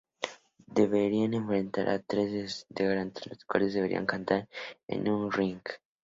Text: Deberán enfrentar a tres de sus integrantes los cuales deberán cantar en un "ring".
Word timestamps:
Deberán 0.77 1.31
enfrentar 1.35 1.87
a 1.89 2.01
tres 2.01 2.27
de 2.31 2.47
sus 2.49 2.65
integrantes 2.71 3.27
los 3.27 3.45
cuales 3.45 3.75
deberán 3.75 4.07
cantar 4.07 4.49
en 4.87 5.07
un 5.07 5.31
"ring". 5.31 5.59